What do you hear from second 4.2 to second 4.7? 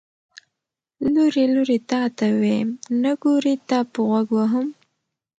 وهم.